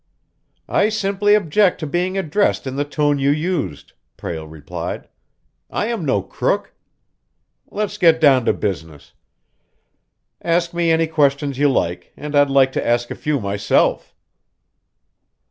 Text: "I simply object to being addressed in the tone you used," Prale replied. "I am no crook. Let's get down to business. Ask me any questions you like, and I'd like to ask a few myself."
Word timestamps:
"I 0.67 0.89
simply 0.89 1.35
object 1.35 1.79
to 1.81 1.85
being 1.85 2.17
addressed 2.17 2.65
in 2.65 2.75
the 2.75 2.83
tone 2.83 3.19
you 3.19 3.29
used," 3.29 3.93
Prale 4.17 4.47
replied. 4.49 5.07
"I 5.69 5.89
am 5.89 6.05
no 6.05 6.23
crook. 6.23 6.73
Let's 7.69 7.99
get 7.99 8.19
down 8.19 8.45
to 8.45 8.53
business. 8.53 9.13
Ask 10.41 10.73
me 10.73 10.89
any 10.89 11.05
questions 11.05 11.59
you 11.59 11.69
like, 11.71 12.13
and 12.17 12.35
I'd 12.35 12.49
like 12.49 12.71
to 12.71 12.83
ask 12.87 13.11
a 13.11 13.15
few 13.15 13.39
myself." 13.39 14.15